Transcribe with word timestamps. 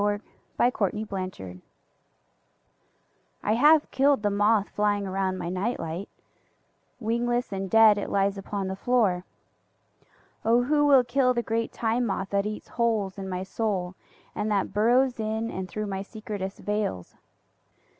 1922. 0.57 1.07
Moth 1.21 1.31
Terror 1.35 1.61
I 3.43 3.53
HAVE 3.53 3.91
killed 3.91 4.23
the 4.23 4.31
moth 4.31 4.69
flying 4.69 5.05
around 5.05 5.37
my 5.37 5.47
night 5.47 5.79
light; 5.79 6.09
wingless 6.99 7.53
and 7.53 7.69
dead 7.69 7.99
it 7.99 8.09
lies 8.09 8.35
upon 8.35 8.67
the 8.67 8.75
floor.(O 8.75 10.63
who 10.63 10.87
will 10.87 11.03
kill 11.03 11.35
the 11.35 11.43
great 11.43 11.71
Time 11.71 12.07
Moth 12.07 12.31
that 12.31 12.47
eats 12.47 12.69
holes 12.69 13.19
in 13.19 13.29
my 13.29 13.43
soul 13.43 13.93
and 14.33 14.49
that 14.49 14.73
burrows 14.73 15.19
in 15.19 15.51
and 15.51 15.69
through 15.69 15.85
my 15.85 16.01
secretest 16.01 16.57
veils!) 16.57 17.13